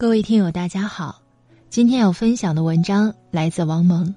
[0.00, 1.20] 各位听友，大家好，
[1.68, 4.14] 今天要分享的文章来自王蒙。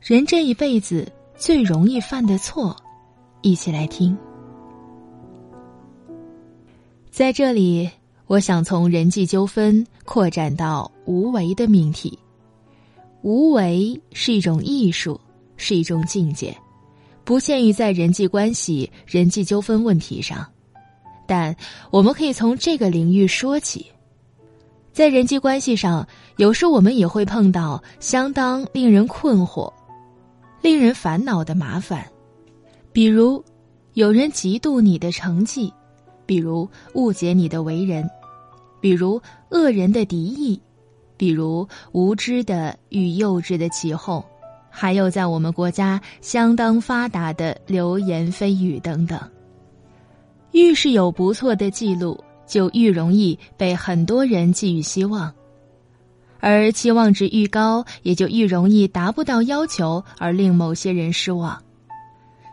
[0.00, 2.76] 人这一辈子最容易犯的错，
[3.42, 4.16] 一起来听。
[7.10, 7.90] 在这里，
[8.28, 12.16] 我想从人际纠纷扩展到无为的命题。
[13.22, 15.20] 无为是一种艺术，
[15.56, 16.56] 是一种境界，
[17.24, 20.48] 不限于在人际关系、人际纠纷问题上，
[21.26, 21.56] 但
[21.90, 23.84] 我们可以从这个领域说起。
[24.94, 29.68] 在人际关系上，有时我们也会碰到相当令人困惑、
[30.62, 32.06] 令人烦恼的麻烦，
[32.92, 33.44] 比如
[33.94, 35.72] 有人嫉妒你的成绩，
[36.24, 38.08] 比如误解你的为人，
[38.80, 40.60] 比如恶人的敌意，
[41.16, 44.24] 比如无知的与幼稚的起哄，
[44.70, 49.18] 还有在我们国家相当发达的流言蜚语等等。
[50.52, 52.16] 遇事有不错的记录。
[52.46, 55.32] 就愈容易被很多人寄予希望，
[56.40, 61.62] 而期望值愈高，也就愈容易达不到要求而令某些人失望。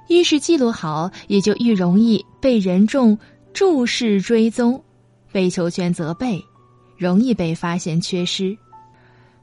[0.08, 3.18] 越是记录好，也就愈容易被人众
[3.54, 4.84] 注视追踪，
[5.32, 6.44] 被求全责备，
[6.98, 8.58] 容易被发现缺失。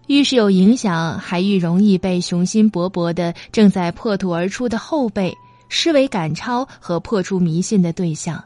[0.09, 5.35] 越是有影响，还愈容易被雄心勃勃的正在破土而出的后辈
[5.69, 8.43] 视为赶超和破除迷信的对象。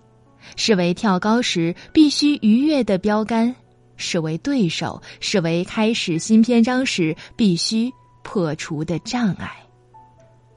[0.56, 3.54] 视为跳高时必须逾越的标杆，
[3.96, 7.90] 视为对手，视为开始新篇章时必须
[8.22, 9.50] 破除的障碍。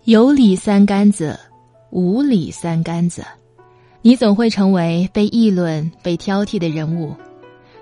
[0.03, 1.39] 有理三杆子，
[1.89, 3.25] 无理三杆子，
[4.01, 7.15] 你总会成为被议论、被挑剔的人物。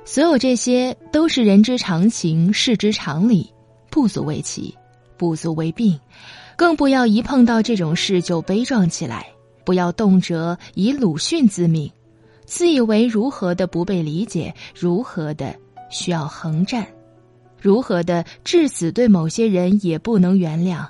[0.05, 3.49] 所有这些都是人之常情，事之常理，
[3.89, 4.73] 不足为奇，
[5.17, 5.99] 不足为病。
[6.55, 9.32] 更不要一碰到这种事就悲壮起来。
[9.65, 11.91] 不要动辄以鲁迅自命，
[12.45, 15.55] 自以为如何的不被理解，如何的
[15.89, 16.87] 需要横战，
[17.61, 20.85] 如何的至死对某些人也不能原谅。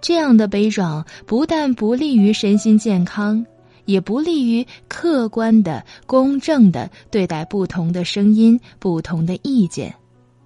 [0.00, 3.44] 这样的悲壮不但不利于身心健康，
[3.84, 9.94] 也不利于客观的、公正的对待不同的声音、不同的意见。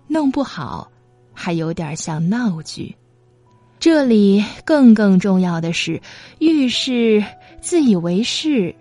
[0.09, 0.91] 弄不好，
[1.35, 2.95] 还有点像闹剧。
[3.83, 6.01] 这里更更重要的是，
[6.39, 7.21] 遇是
[7.61, 8.73] 自以为是，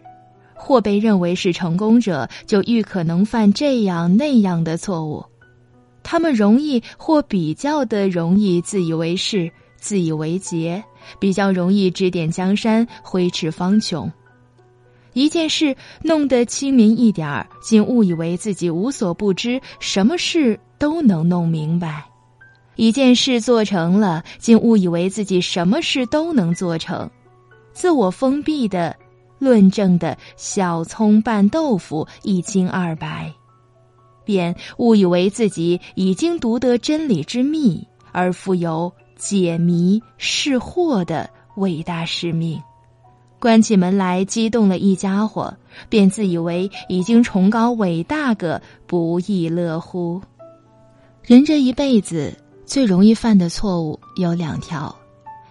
[0.54, 5.26] 或被认为是成功者，就愈可能犯这样那样的错误。
[6.04, 10.84] 他们容易或比较的容易自以为是、自以为杰，
[11.18, 14.08] 比较容易指点江山、挥斥方遒。
[15.14, 22.06] 一件事弄得亲民一点儿，竟误以为自己无所不知，什么事都能弄明白。
[22.76, 27.09] 一件事做成了，竟误以为自己什么事都能做成，
[27.74, 28.96] 自我封闭的、
[29.38, 33.32] 论证的小葱拌豆腐一清二白，
[34.24, 42.59] 便误以为自己已经独得真理之秘，而负有解谜释惑的伟大使命。
[43.38, 45.56] 关起门来激动了一家伙，
[45.90, 50.22] 便自以为已经崇高伟大个不亦乐乎。
[51.24, 52.34] 人这一辈子。
[52.72, 54.96] 最容易犯的错误有两条，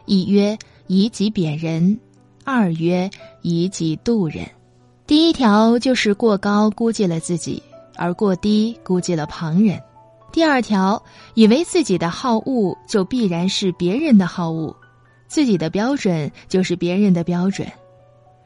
[0.07, 2.01] 一曰以己贬人，
[2.47, 3.11] 二曰
[3.43, 4.49] 以己度人。
[5.07, 7.63] 第一条就是过高估计了自己，
[7.95, 9.79] 而过低估计了旁人；
[10.33, 11.03] 第二条，
[11.35, 14.75] 以为自己的好恶就必然是别人的好恶，
[15.29, 17.71] 自己的标准就是别人的标准。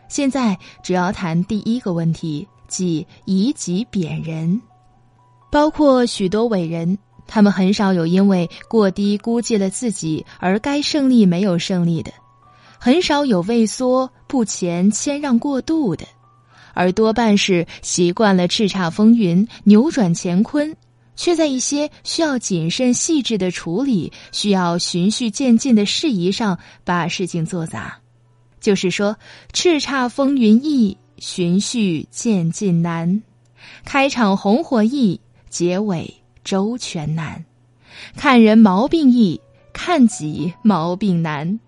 [0.08, 4.60] 现在主要谈第一个问题，即以己贬人，
[5.48, 6.98] 包括许多伟人。
[7.26, 12.12] 他们很少有因为过低估计了自己而该胜利没有胜利的，
[12.78, 16.06] 很少有畏缩不前谦让过度的，
[16.74, 20.76] 而多半是习惯了叱咤风云、扭转乾坤，
[21.16, 27.98] 却在一些需要谨慎细致的处理、需要循序渐进的事宜上把事情做砸。
[28.60, 29.16] 就是说，
[29.52, 33.22] 叱咤风云易，循序渐进难；
[33.84, 36.23] 开场红火易，结尾。
[36.44, 37.44] 周全难，
[38.16, 39.40] 看人毛病易，
[39.72, 41.58] 看己毛病难。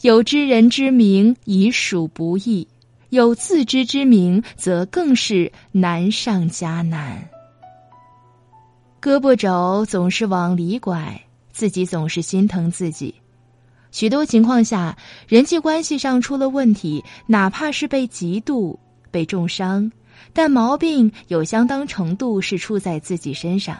[0.00, 2.66] 有知人之明，已属不易；
[3.10, 7.30] 有自知之明，则更是难上加难。
[9.00, 11.22] 胳膊肘总是往里拐，
[11.52, 13.14] 自己总是心疼自己。
[13.92, 14.98] 许多情况下，
[15.28, 18.76] 人际关系上出了问题，哪怕是被嫉妒、
[19.12, 19.90] 被重伤，
[20.32, 23.78] 但毛病有相当程度是出在自己身上。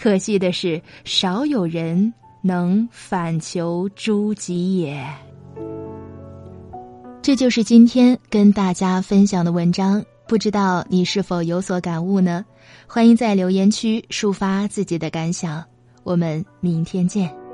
[0.00, 5.04] 可惜的是，少有人能反求诸己也。
[7.20, 12.44] 这就是今天跟大家分享的文章，不知道你是否有所感悟呢？
[12.86, 15.64] 欢迎在留言区抒发自己的感想。
[16.04, 17.47] 我们明天见。